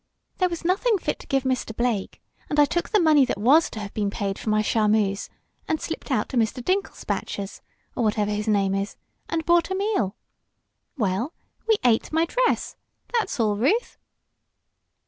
[0.39, 1.75] "There was nothing fit to give Mr.
[1.77, 5.29] Blake, and I took the money that was to have been paid for my charmeuse,
[5.67, 6.59] and slipped out to Mr.
[6.65, 7.61] Dinkelspatcher's
[7.95, 8.97] or whatever his name is
[9.29, 10.15] and bought a meal.
[10.97, 11.35] Well,
[11.67, 12.75] we ate my dress,
[13.13, 13.99] that's all, Ruth."